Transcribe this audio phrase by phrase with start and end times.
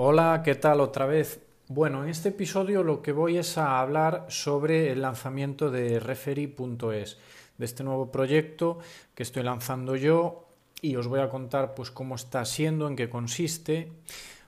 [0.00, 1.44] Hola, ¿qué tal otra vez?
[1.66, 7.18] Bueno, en este episodio lo que voy es a hablar sobre el lanzamiento de referee.es,
[7.58, 8.78] de este nuevo proyecto
[9.16, 10.50] que estoy lanzando yo
[10.80, 13.90] y os voy a contar pues cómo está siendo, en qué consiste.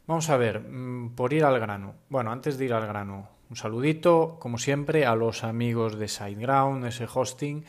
[0.07, 1.95] Vamos a ver, mm, por ir al grano.
[2.09, 6.87] Bueno, antes de ir al grano, un saludito, como siempre, a los amigos de SiteGround,
[6.87, 7.65] ese hosting.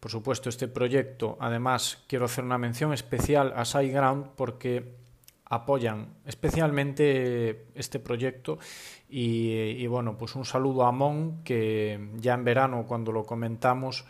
[0.00, 5.01] Por supuesto, este proyecto, además, quiero hacer una mención especial a SiteGround porque
[5.52, 8.58] apoyan especialmente este proyecto
[9.10, 14.06] y, bueno, pues un saludo a Mon que ya en verano cuando lo comentamos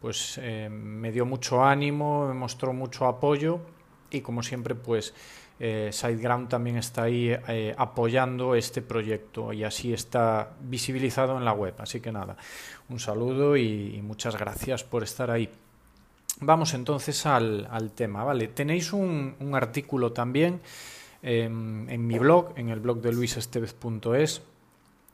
[0.00, 3.60] pues eh, me dio mucho ánimo, me mostró mucho apoyo
[4.10, 5.12] y como siempre pues
[5.60, 11.52] eh, SiteGround también está ahí eh, apoyando este proyecto y así está visibilizado en la
[11.52, 11.74] web.
[11.76, 12.38] Así que nada,
[12.88, 15.50] un saludo y muchas gracias por estar ahí.
[16.40, 18.48] Vamos entonces al, tema, ¿vale?
[18.48, 20.60] Tenéis un, artículo también
[21.22, 24.42] em, en mi blog, en el blog de luisestevez.es,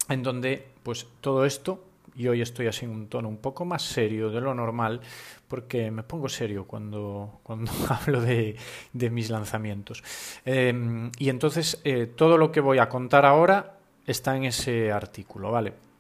[0.09, 1.85] en donde pues todo esto,
[2.17, 5.01] y hoy estoy así en un tono un poco más serio de lo normal,
[5.47, 8.57] porque me pongo serio cuando, cuando hablo de,
[8.93, 10.03] mis lanzamientos.
[10.45, 15.53] Em, y entonces eh, todo lo que voy a contar ahora está en ese artículo,
[15.53, 15.92] ¿vale?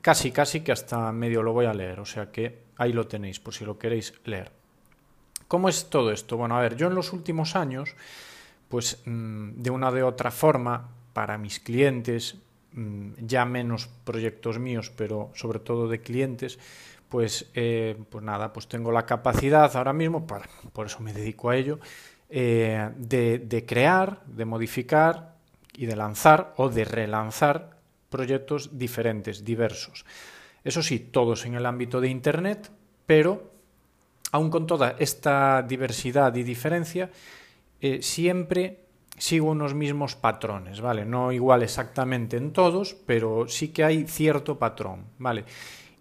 [0.00, 3.38] Casi, casi que hasta medio lo voy a leer, o sea que ahí lo tenéis
[3.38, 4.50] por si lo queréis leer.
[5.46, 6.36] ¿Cómo es todo esto?
[6.36, 7.94] Bueno, a ver, yo en los últimos años,
[8.68, 12.36] pues mm, de una de otra forma, para mis clientes,
[12.72, 16.58] mm, ya menos proyectos míos, pero sobre todo de clientes,
[17.10, 21.56] pues, eh, pues nada, pues tengo la capacidad ahora mismo, por eso me dedico a
[21.56, 21.78] ello,
[22.30, 25.34] eh, de crear, de modificar
[25.74, 27.79] y de lanzar o de relanzar
[28.10, 30.04] proyectos diferentes, diversos.
[30.64, 32.70] Eso sí, todos en el ámbito de Internet,
[33.06, 33.50] pero
[34.32, 37.10] aun con toda esta diversidad y diferencia,
[37.80, 38.84] eh, siempre
[39.16, 41.04] sigo unos mismos patrones, ¿vale?
[41.04, 45.44] No igual exactamente en todos, pero sí que hay cierto patrón, ¿vale?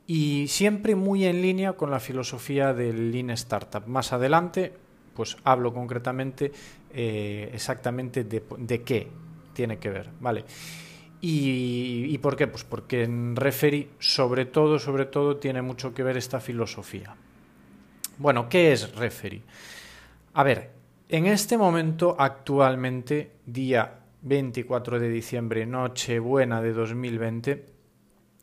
[0.07, 3.85] Y siempre muy en línea con la filosofía del Lean Startup.
[3.87, 4.73] Más adelante,
[5.13, 6.51] pues hablo concretamente
[6.93, 9.07] eh, exactamente de, de qué
[9.53, 10.45] tiene que ver, ¿vale?
[11.21, 12.47] ¿Y, por qué?
[12.47, 17.15] Pues porque en Referee, sobre todo, sobre todo, tiene mucho que ver esta filosofía.
[18.17, 19.41] Bueno, ¿qué es Referee?
[20.33, 20.71] A ver,
[21.09, 27.65] en este momento, actualmente, día 24 de diciembre, Nochebuena de 2020,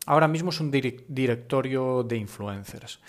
[0.07, 3.01] ahora mismo es un directorio de influencers.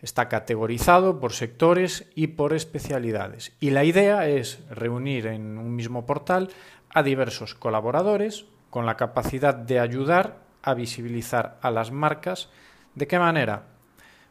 [0.00, 3.52] Está categorizado por sectores y por especialidades.
[3.58, 6.50] Y la idea es reunir en un mismo portal
[6.90, 12.48] a diversos colaboradores con la capacidad de ayudar a visibilizar a las marcas.
[12.94, 13.64] ¿De qué manera?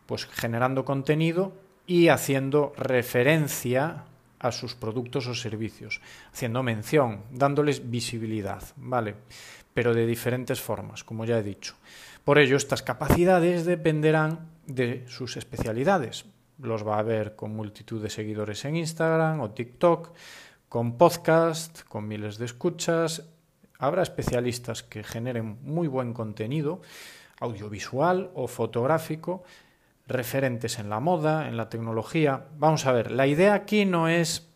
[0.05, 1.53] Pues generando contenido
[1.85, 4.03] y haciendo referencia
[4.39, 9.15] a sus productos o servicios, haciendo mención, dándoles visibilidad, ¿vale?
[9.73, 11.75] Pero de diferentes formas, como ya he dicho.
[12.23, 16.25] Por ello, estas capacidades dependerán de sus especialidades.
[16.59, 20.11] Los va a ver con multitud de seguidores en Instagram o TikTok,
[20.67, 23.23] con podcast, con miles de escuchas,
[23.79, 26.81] Habrá especialistas que generen muy buen contenido
[27.39, 29.43] audiovisual o fotográfico,
[30.07, 32.47] referentes en la moda, en la tecnología.
[32.57, 34.47] Vamos a ver, la idea aquí no es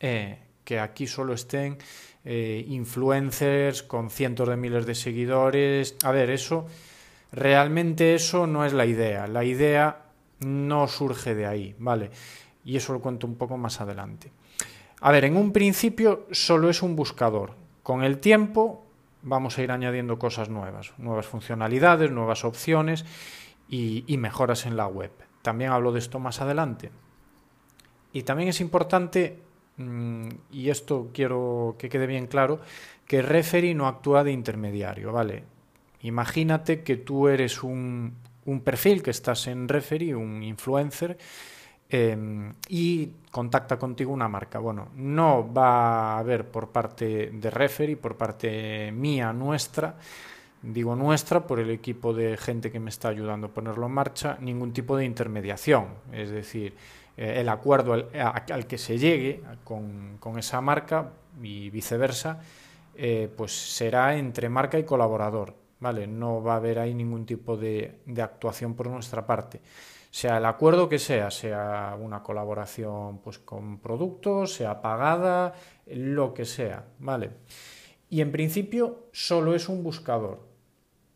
[0.00, 1.78] eh, que aquí solo estén
[2.24, 5.96] eh, influencers con cientos de miles de seguidores.
[6.02, 6.66] A ver, eso,
[7.30, 9.26] realmente eso no es la idea.
[9.26, 10.06] La idea
[10.40, 12.10] no surge de ahí, ¿vale?
[12.64, 14.32] Y eso lo cuento un poco más adelante.
[15.00, 17.63] A ver, en un principio solo es un buscador.
[17.84, 18.82] Con el tiempo
[19.20, 23.04] vamos a ir añadiendo cosas nuevas, nuevas funcionalidades, nuevas opciones
[23.68, 25.12] y, mejoras en la web.
[25.42, 26.90] También hablo de esto más adelante.
[28.10, 29.38] Y también es importante,
[29.76, 32.60] mm, y esto quiero que quede bien claro,
[33.06, 35.44] que Referee no actúa de intermediario, ¿vale?
[36.00, 38.16] Imagínate que tú eres un,
[38.64, 41.18] perfil que estás en Referee, un influencer,
[41.90, 44.58] Em, y contacta contigo una marca.
[44.58, 49.94] Bueno, no va a haber por parte de Referee, por parte mía, nuestra,
[50.62, 54.38] digo nuestra, por el equipo de gente que me está ayudando a ponerlo en marcha,
[54.40, 55.88] ningún tipo de intermediación.
[56.12, 56.74] Es decir,
[57.16, 61.10] eh, el acuerdo al, que se llegue con, esa marca
[61.42, 62.40] y viceversa,
[62.96, 65.54] eh, pues será entre marca y colaborador.
[65.80, 66.06] ¿Vale?
[66.06, 69.60] No va a haber ahí ningún tipo de actuación por nuestra parte
[70.14, 75.54] sea el acuerdo que sea, sea una colaboración pues, con productos, sea pagada,
[75.86, 77.30] lo que sea, ¿vale?
[78.08, 80.46] Y en principio solo es un buscador,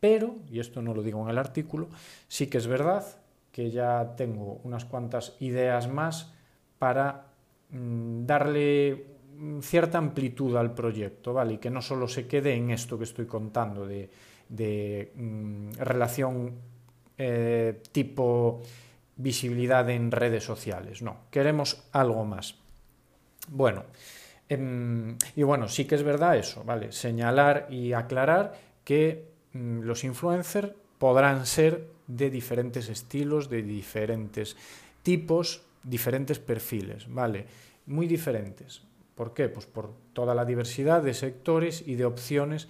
[0.01, 1.87] pero, y esto no lo digo en el artículo,
[2.27, 3.05] sí que es verdad
[3.53, 6.33] que ya tengo unas cuantas ideas más
[6.77, 7.27] para
[7.69, 9.05] mm, darle
[9.37, 11.53] mm, cierta amplitud al proyecto, ¿vale?
[11.53, 14.09] Y que no solo se quede en esto que estoy contando de,
[14.49, 16.55] mm, relación
[17.17, 18.61] eh, tipo
[19.15, 21.01] visibilidad en redes sociales.
[21.01, 22.55] No, queremos algo más.
[23.49, 23.83] Bueno,
[24.47, 26.91] em, y bueno, sí que es verdad eso, ¿vale?
[26.91, 28.53] Señalar y aclarar
[28.83, 34.55] que mm, los influencers podrán ser de diferentes estilos, de diferentes
[35.03, 37.45] tipos, diferentes perfiles, ¿vale?
[37.85, 38.81] Muy diferentes.
[39.15, 39.49] ¿Por qué?
[39.49, 42.69] Pues por toda la diversidad de sectores y de opciones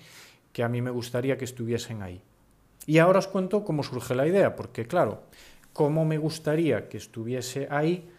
[0.54, 2.22] que a mí me gustaría que estuviesen ahí.
[2.86, 5.24] Y ahora os cuento cómo surge la idea, porque claro,
[5.74, 8.10] cómo me gustaría que estuviese ahí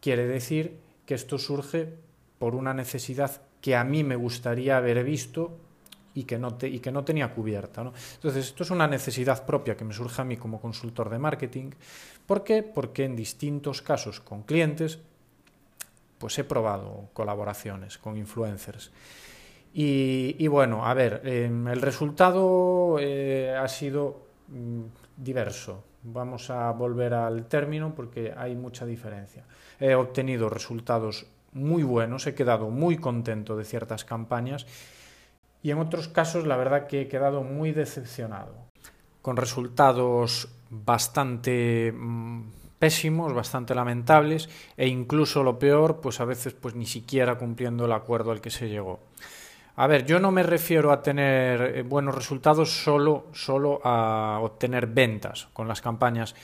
[0.00, 1.92] quiere decir que esto surge
[2.38, 5.58] por una necesidad que a mí me gustaría haber visto
[6.14, 7.84] y que no, y que no tenía cubierta.
[7.84, 7.92] ¿no?
[8.14, 11.70] Entonces, esto es una necesidad propia que me surge a mí como consultor de marketing.
[12.26, 12.62] ¿Por qué?
[12.62, 14.98] Porque en distintos casos con clientes,
[16.18, 18.90] pues he probado colaboraciones con influencers.
[19.78, 24.80] Y, bueno, a ver, em, el resultado eh, ha sido mm,
[25.18, 25.84] diverso.
[26.02, 29.44] Vamos a volver al término porque hay mucha diferencia.
[29.78, 34.66] He obtenido resultados muy buenos, he quedado muy contento de ciertas campañas
[35.62, 38.54] y en otros casos la verdad que he quedado muy decepcionado,
[39.20, 42.44] con resultados bastante mm,
[42.78, 47.92] pésimos, bastante lamentables e incluso lo peor, pues a veces pues ni siquiera cumpliendo el
[47.92, 49.00] acuerdo al que se llegó.
[49.78, 54.86] A ver, yo no me refiero a tener eh, buenos resultados solo, solo a obtener
[54.86, 56.34] ventas con las campañas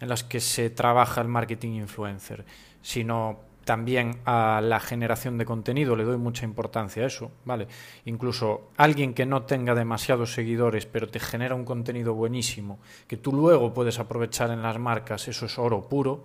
[0.00, 2.44] en las que se trabaja el marketing influencer,
[2.82, 7.68] sino también a la generación de contenido, le doy mucha importancia a eso, ¿vale?
[8.06, 13.32] Incluso alguien que no tenga demasiados seguidores, pero te genera un contenido buenísimo, que tú
[13.32, 16.24] luego puedes aprovechar en las marcas, eso es oro puro,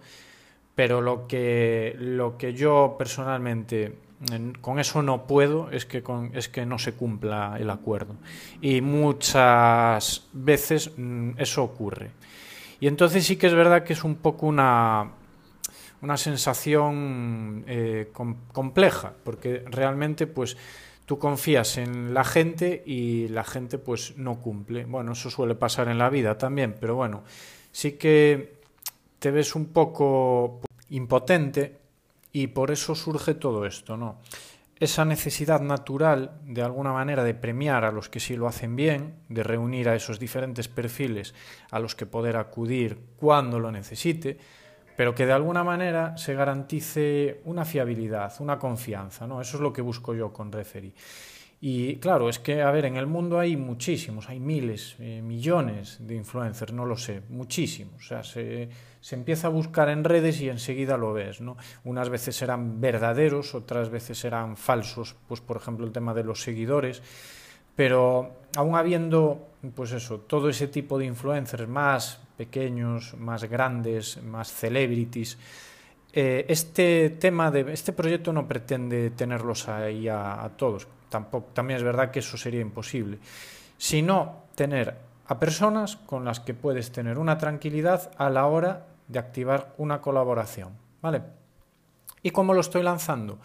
[0.74, 4.05] pero lo que, lo que yo personalmente
[4.62, 6.04] con eso no puedo es que,
[6.34, 8.16] es que no se cumpla el acuerdo.
[8.62, 12.12] Y muchas veces mm, eso ocurre.
[12.80, 15.12] Y entonces sí que es verdad que es un poco una,
[16.02, 18.12] una sensación eh,
[18.52, 20.58] compleja, porque realmente pues
[21.06, 24.86] tú confías en la gente y la gente pues no cumple.
[24.86, 27.24] Bueno, eso suele pasar en la vida también, pero bueno,
[27.72, 28.56] sí que
[29.20, 31.85] te ves un poco impotente
[32.36, 34.20] y por eso surge todo esto, ¿no?
[34.78, 39.16] Esa necesidad natural, de alguna manera, de premiar a los que sí lo hacen bien,
[39.30, 41.34] de reunir a esos diferentes perfiles
[41.72, 44.38] a los que poder acudir cuando lo necesite,
[44.98, 49.40] pero que de alguna manera se garantice una fiabilidad, una confianza, ¿no?
[49.40, 50.94] Eso es lo que busco yo con Referee.
[51.68, 55.98] Y claro, es que, a ver, en el mundo hay muchísimos, hay miles, eh, millones
[56.00, 57.96] de influencers, no lo sé, muchísimos.
[57.96, 58.70] O sea, se,
[59.02, 61.58] se, empieza a buscar en redes y enseguida lo ves, ¿no?
[61.84, 66.44] Unas veces serán verdaderos, otras veces serán falsos, pues por ejemplo el tema de los
[66.44, 67.02] seguidores.
[67.76, 74.54] Pero aún habiendo, pues eso, todo ese tipo de influencers más pequeños, más grandes, más
[74.54, 75.40] celebrities.
[76.18, 80.88] Eh, este tema de este proyecto no pretende tenerlos ahí a, todos.
[81.10, 83.20] Tampoco, también es verdad que eso sería imposible.
[83.78, 84.96] Sino tener
[85.28, 90.00] a personas con las que puedes tener una tranquilidad a la hora de activar una
[90.00, 90.70] colaboración.
[91.02, 91.22] ¿Vale?
[92.24, 93.40] ¿Y cómo lo estoy lanzando?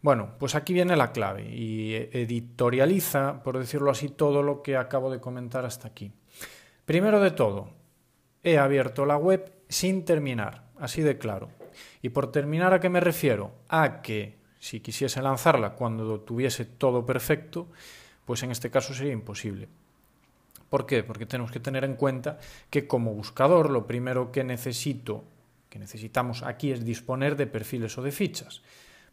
[0.00, 5.10] Bueno, pues aquí viene la clave y editorializa, por decirlo así, todo lo que acabo
[5.10, 6.10] de comentar hasta aquí.
[6.86, 7.68] Primero de todo,
[8.42, 11.59] he abierto la web sin terminar, así de claro.
[12.02, 13.52] Y por terminar, ¿a qué me refiero?
[13.68, 17.68] A que si quisiese lanzarla cuando tuviese todo perfecto,
[18.24, 19.68] pues en este caso sería imposible.
[20.68, 21.02] ¿Por qué?
[21.02, 22.38] Porque tenemos que tener en cuenta
[22.70, 25.24] que como buscador lo primero que necesito,
[25.68, 28.62] que necesitamos aquí es disponer de perfiles o de fichas.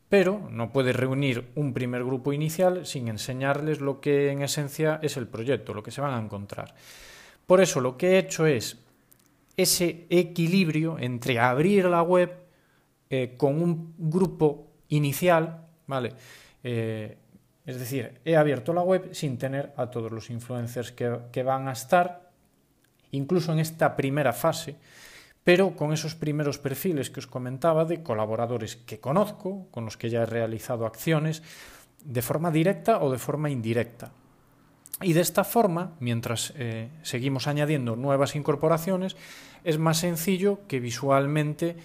[0.09, 5.17] Pero no puedes reunir un primer grupo inicial sin enseñarles lo que en esencia es
[5.17, 6.75] el proyecto, lo que se van a encontrar.
[7.45, 8.77] Por eso lo que he hecho es
[9.57, 12.46] ese equilibrio entre abrir la web
[13.09, 16.13] eh, con un grupo inicial, ¿vale?
[16.63, 17.17] Eh,
[17.65, 21.73] es decir, he abierto la web sin tener a todos los influencers que, van a
[21.73, 22.31] estar,
[23.11, 24.77] incluso en esta primera fase,
[25.43, 30.09] pero con esos primeros perfiles que os comentaba de colaboradores que conozco, con los que
[30.09, 31.43] ya he realizado acciones,
[32.03, 34.11] de forma directa o de forma indirecta.
[35.01, 39.15] Y de esta forma, mientras eh, seguimos añadiendo nuevas incorporaciones,
[39.63, 41.75] es más sencillo que visualmente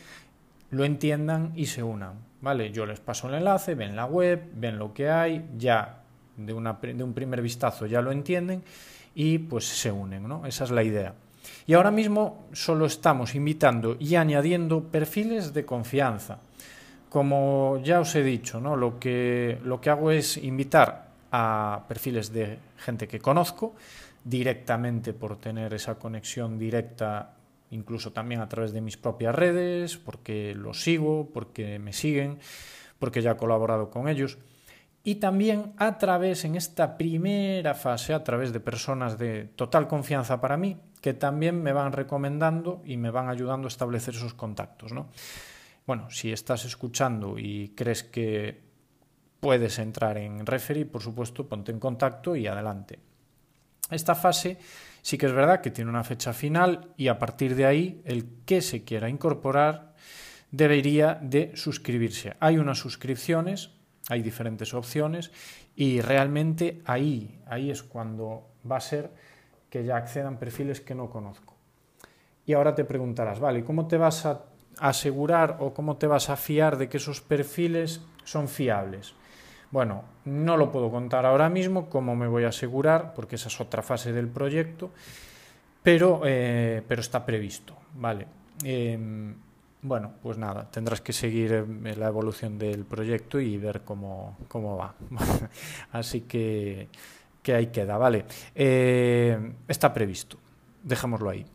[0.73, 2.15] lo entiendan y se unan.
[2.41, 2.73] ¿vale?
[2.73, 6.03] Yo les paso el enlace, ven la web, ven lo que hay, ya
[6.37, 8.63] de, de un primer vistazo ya lo entienden
[9.15, 10.27] y pues se unen.
[10.27, 10.45] ¿no?
[10.45, 11.15] Esa es la idea.
[11.67, 16.39] Y ahora mismo solo estamos invitando y añadiendo perfiles de confianza
[17.13, 18.75] como ya os he dicho, ¿no?
[18.75, 23.75] lo, que, lo que hago es invitar a perfiles de gente que conozco
[24.25, 27.35] directamente por tener esa conexión directa
[27.73, 32.39] incluso también a través de mis propias redes, porque los sigo, porque me siguen,
[32.99, 34.39] porque ya he colaborado con ellos.
[35.05, 40.41] Y también a través, en esta primera fase, a través de personas de total confianza
[40.41, 44.93] para mí, que también me van recomendando y me van ayudando a establecer esos contactos.
[44.93, 45.09] ¿no?
[45.87, 48.63] Bueno, si estás escuchando y crees que
[49.41, 53.01] puedes entrar en Referee, por supuesto, ponte en contacto y adelante.
[53.91, 54.59] Esta fase
[55.03, 58.29] Sí que es verdad que tiene una fecha final y a partir de ahí el
[58.47, 59.95] que se quiera incorporar
[60.53, 62.37] debería de suscribirse.
[62.39, 63.71] Hay unas suscripciones,
[64.09, 65.33] hay diferentes opciones
[65.75, 69.11] y realmente ahí, ahí es cuando va a ser
[69.69, 71.57] que ya accedan perfiles que no conozco.
[72.47, 74.45] Y ahora te preguntarás, vale, ¿cómo te vas a
[74.79, 79.15] asegurar o cómo te vas a fiar de que esos perfiles son fiables?
[79.73, 83.59] Bueno, no lo puedo contar ahora mismo, cómo me voy a asegurar, porque esa es
[83.59, 84.91] otra fase del proyecto,
[85.83, 88.27] pero, eh, pero está previsto, ¿vale?
[88.63, 89.35] Em,
[89.81, 94.77] bueno, pues nada, tendrás que seguir eh, la evolución del proyecto y ver cómo, cómo
[94.77, 94.95] va.
[95.93, 96.91] Así que,
[97.43, 98.27] que ahí queda, ¿vale?
[98.55, 100.37] Eh, está previsto,
[100.83, 101.47] dejémoslo ahí.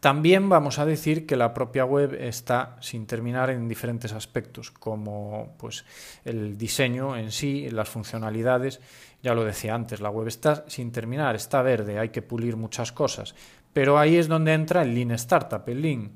[0.00, 5.56] También vamos a decir que la propia web está sin terminar en diferentes aspectos, como
[5.58, 5.84] pues,
[6.24, 8.80] el diseño en sí, las funcionalidades.
[9.24, 12.92] Ya lo decía antes, la web está sin terminar, está verde, hay que pulir muchas
[12.92, 13.34] cosas.
[13.72, 16.12] Pero ahí es donde entra el Lean Startup, el Lean,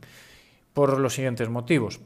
[0.73, 2.01] por los siguientes motivos.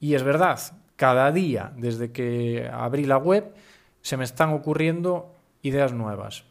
[0.00, 0.58] Y es verdad,
[0.96, 3.52] cada día, desde que abrí la web,
[4.00, 6.44] se me están ocurriendo ideas nuevas.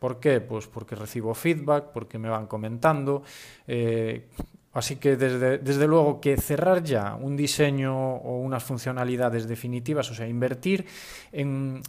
[0.00, 0.40] ¿Por qué?
[0.40, 3.22] Pues porque recibo feedback, porque me van comentando.
[3.68, 4.28] Eh,
[4.72, 10.14] así que desde, desde, luego que cerrar ya un diseño o unas funcionalidades definitivas, o
[10.14, 10.86] sea, invertir
[11.30, 11.82] en...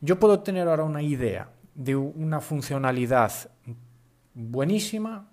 [0.00, 3.32] Yo puedo tener ahora una idea de una funcionalidad
[4.34, 5.30] buenísima,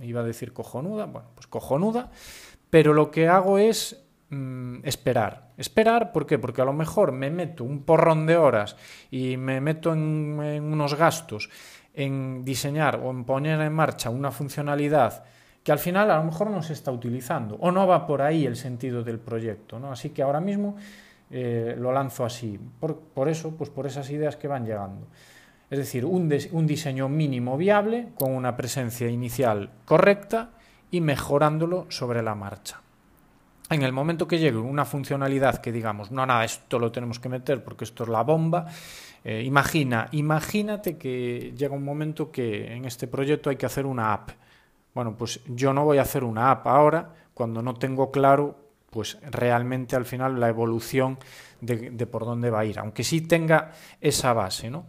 [0.00, 2.10] iba a decir cojonuda, bueno, pues cojonuda,
[2.70, 5.52] pero lo que hago es Mm, esperar.
[5.56, 6.38] Esperar, ¿por qué?
[6.38, 8.76] Porque a lo mejor me meto un porrón de horas
[9.10, 11.48] y me meto en, unos gastos
[11.94, 15.24] en diseñar o en poner en marcha una funcionalidad
[15.64, 18.44] que al final a lo mejor no se está utilizando o no va por ahí
[18.44, 19.78] el sentido del proyecto.
[19.78, 19.92] ¿no?
[19.92, 20.76] Así que ahora mismo
[21.30, 22.60] eh, lo lanzo así.
[22.80, 25.08] Por, eso, pues por esas ideas que van llegando.
[25.70, 30.50] Es decir, un diseño mínimo viable con una presencia inicial correcta
[30.90, 32.80] y mejorándolo sobre la marcha
[33.70, 37.28] en el momento que llegue una funcionalidad que digamos, no, nada, esto lo tenemos que
[37.28, 38.66] meter porque esto es la bomba,
[39.24, 44.12] eh, imagina, imagínate que llega un momento que en este proyecto hay que hacer una
[44.12, 44.30] app.
[44.94, 48.56] Bueno, pues yo no voy a hacer una app ahora cuando no tengo claro,
[48.90, 51.18] pues realmente al final la evolución
[51.60, 54.86] de, de por dónde va a ir, aunque sí tenga esa base, ¿no?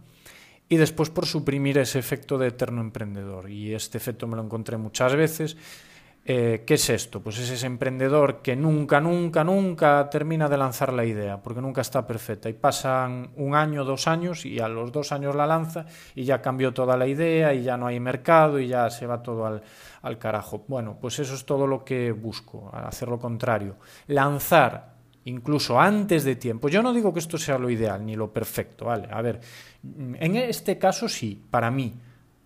[0.68, 3.50] Y después por suprimir ese efecto de eterno emprendedor.
[3.50, 5.56] Y este efecto me lo encontré muchas veces
[6.22, 7.22] eh, ¿Qué es esto?
[7.22, 11.80] Pues es ese emprendedor que nunca, nunca, nunca termina de lanzar la idea, porque nunca
[11.80, 12.48] está perfecta.
[12.48, 16.42] Y pasan un año, dos años, y a los dos años la lanza y ya
[16.42, 19.62] cambió toda la idea y ya no hay mercado y ya se va todo al,
[20.02, 20.64] al carajo.
[20.68, 23.76] Bueno, pues eso es todo lo que busco, hacer lo contrario.
[24.06, 24.90] Lanzar
[25.24, 26.68] incluso antes de tiempo.
[26.68, 29.08] Yo no digo que esto sea lo ideal ni lo perfecto, ¿vale?
[29.10, 29.40] A ver,
[29.82, 31.94] en este caso sí, para mí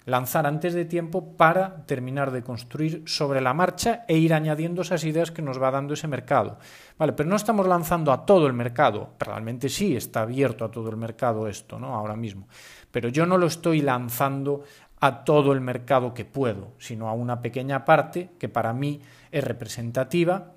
[0.07, 5.05] lanzar antes de tiempo para terminar de construir sobre la marcha e ir añadiendo esas
[5.05, 6.59] ideas que nos va dando ese mercado.
[6.99, 9.15] Vale, pero no estamos lanzando a todo el mercado.
[9.19, 11.95] Realmente sí está abierto a todo el mercado esto, ¿no?
[11.95, 12.49] Ahora mismo.
[12.91, 14.63] Pero yo no lo estoy lanzando
[15.01, 19.45] a todo el mercado que puedo, sino a una pequeña parte que para mí es
[19.45, 20.53] representativa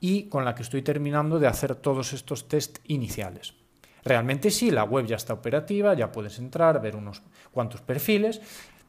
[0.00, 3.54] y con la que estoy terminando de hacer todos estos test iniciales.
[4.04, 8.40] Realmente sí, la web ya está operativa, ya puedes entrar, ver unos cuantos perfiles,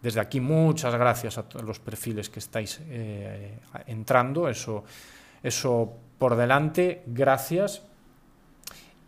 [0.01, 4.83] desde aquí muchas gracias a los perfiles que estáis eh, entrando, eso,
[5.41, 7.83] eso por delante, gracias.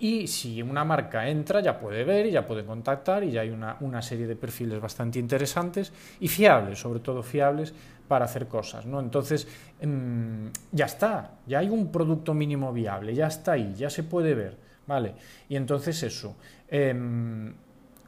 [0.02, 3.50] Y si una marca entra, ya puede ver y ya puede contactar y ya hay
[3.50, 5.92] una, una, serie de perfiles bastante interesantes
[6.22, 7.74] y fiables, sobre todo fiables
[8.08, 8.86] para hacer cosas.
[8.86, 9.02] ¿no?
[9.02, 9.46] Entonces,
[9.82, 14.34] mmm, ya está, ya hay un producto mínimo viable, ya está ahí, ya se puede
[14.34, 14.70] ver.
[14.90, 15.14] ¿vale?
[15.48, 16.36] Y entonces eso.
[16.68, 16.94] Eh,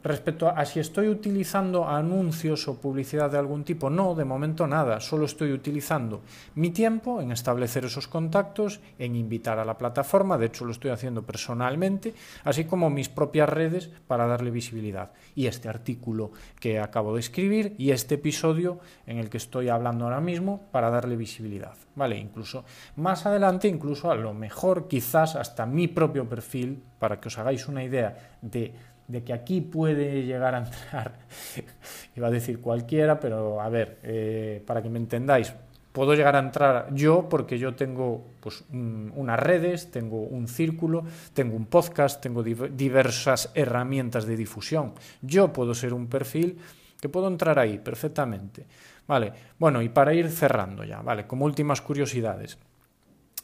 [0.03, 4.99] Respecto a si estoy utilizando anuncios o publicidad de algún tipo, no, de momento nada,
[4.99, 6.21] solo estoy utilizando
[6.55, 10.89] mi tiempo en establecer esos contactos, en invitar a la plataforma, de hecho lo estoy
[10.89, 15.11] haciendo personalmente, así como mis propias redes para darle visibilidad.
[15.35, 20.05] Y este artículo que acabo de escribir y este episodio en el que estoy hablando
[20.05, 21.75] ahora mismo para darle visibilidad.
[21.93, 22.65] Vale, incluso
[22.95, 27.67] más adelante, incluso a lo mejor quizás hasta mi propio perfil, para que os hagáis
[27.67, 28.73] una idea de
[29.11, 31.19] de que aquí puede llegar a entrar,
[32.15, 35.53] iba a decir cualquiera, pero a ver, eh, para que me entendáis,
[35.91, 41.03] puedo llegar a entrar yo porque yo tengo pues, unas redes, tengo un círculo,
[41.33, 44.93] tengo un podcast, tengo diversas herramientas de difusión.
[45.21, 46.57] Yo puedo ser un perfil
[46.99, 48.65] que puedo entrar ahí perfectamente.
[49.07, 52.57] Vale, bueno, y para ir cerrando ya, vale, como últimas curiosidades.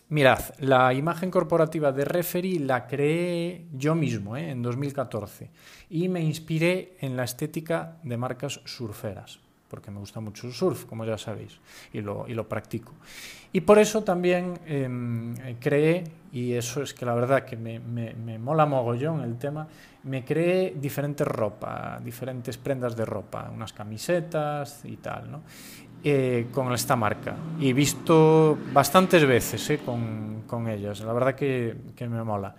[0.10, 4.52] Mirad, la imagen corporativa de Referee la creé yo mismo ¿eh?
[4.52, 5.50] en 2014
[5.90, 10.86] y me inspiré en la estética de marcas surferas, porque me gusta mucho el surf,
[10.86, 11.60] como ya sabéis,
[11.92, 12.94] y lo, y lo practico.
[13.52, 18.14] Y por eso también em, creé, y eso es que la verdad que me, me,
[18.14, 19.68] me mola mogollón el tema,
[20.04, 25.42] me creé diferentes ropa, diferentes prendas de ropa, unas camisetas y tal, ¿no?
[26.04, 31.02] Eh, con esta marca y visto bastantes veces eh, con, con, ellas.
[31.02, 32.56] La verdad que, que, me mola.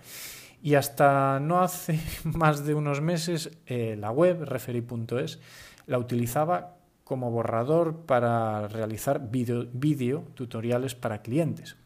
[0.61, 5.39] Y hasta no hace más de unos meses eh, la web, referi.es,
[5.87, 11.77] la utilizaba como borrador para realizar vídeo tutoriales para clientes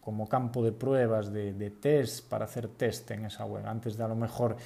[0.00, 3.64] como campo de pruebas, de, de, test, para hacer test en esa web.
[3.66, 4.56] Antes de a lo mejor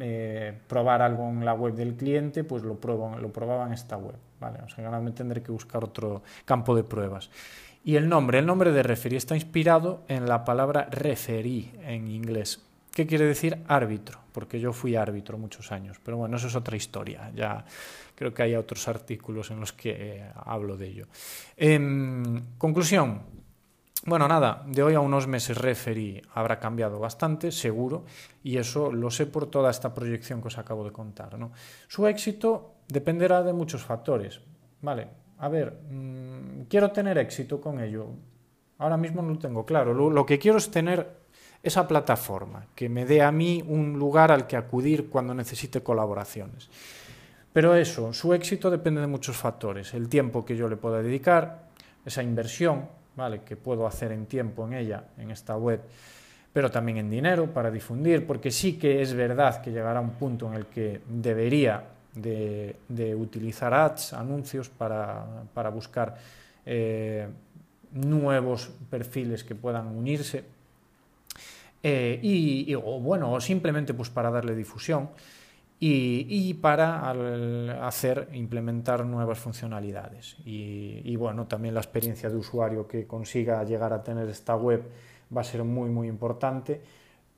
[0.00, 3.96] eh, probar algo en la web del cliente, pues lo, pruebo, lo probaba en esta
[3.96, 4.16] web.
[4.40, 4.60] ¿vale?
[4.64, 7.30] O sea, ahora me tendré que buscar otro campo de pruebas.
[7.84, 12.64] Y el nombre, el nombre de referí está inspirado en la palabra referí en inglés.
[12.94, 14.20] ¿Qué quiere decir árbitro?
[14.32, 17.30] Porque yo fui árbitro muchos años, pero bueno, eso es otra historia.
[17.34, 17.64] Ya
[18.14, 21.06] creo que hay otros artículos en los que eh, hablo de ello.
[21.56, 23.22] En conclusión,
[24.06, 28.04] bueno, nada, de hoy a unos meses Referee habrá cambiado bastante, seguro,
[28.42, 31.38] y eso lo sé por toda esta proyección que os acabo de contar.
[31.38, 31.52] ¿no?
[31.88, 34.40] Su éxito dependerá de muchos factores.
[34.82, 35.08] Vale,
[35.38, 38.08] a ver, mmm, quiero tener éxito con ello.
[38.78, 39.94] Ahora mismo no lo tengo claro.
[39.94, 41.24] Lo, lo que quiero es tener
[41.62, 46.68] esa plataforma que me dé a mí un lugar al que acudir cuando necesite colaboraciones.
[47.54, 49.94] Pero eso, su éxito depende de muchos factores.
[49.94, 51.68] El tiempo que yo le pueda dedicar,
[52.04, 53.42] esa inversión, ¿vale?
[53.42, 55.80] que puedo hacer en tiempo en ella, en esta web,
[56.52, 60.46] pero también en dinero para difundir, porque sí que es verdad que llegará un punto
[60.48, 62.76] en el que debería de,
[63.18, 66.16] utilizar ads, anuncios, para, para buscar
[66.64, 67.26] eh,
[67.92, 70.44] nuevos perfiles que puedan unirse,
[71.82, 75.10] eh, y, y, o bueno, o simplemente pues para darle difusión
[75.86, 77.10] y, para
[77.86, 80.36] hacer, implementar nuevas funcionalidades.
[80.44, 84.82] Y, bueno, también la experiencia de usuario que consiga llegar a tener esta web
[85.34, 86.80] va a ser muy, muy importante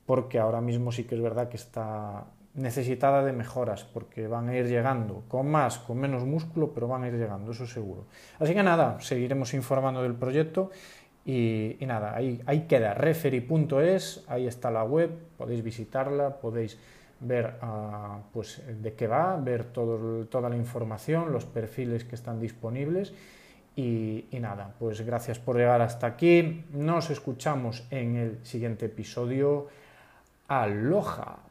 [0.05, 4.55] porque ahora mismo sí que es verdad que está necesitada de mejoras porque van a
[4.55, 8.05] ir llegando con más, con menos músculo, pero van a ir llegando, eso seguro.
[8.39, 10.71] Así que nada, seguiremos informando del proyecto
[11.25, 16.79] y, y nada, ahí, ahí queda referi.es, ahí está la web, podéis visitarla, podéis
[17.19, 23.13] ver uh, pues, de qué va, ver toda la información, los perfiles que están disponibles.
[23.75, 26.65] Y, y, nada, pues gracias por llegar hasta aquí.
[26.73, 29.67] Nos escuchamos en el siguiente episodio.
[30.47, 31.46] Aloha.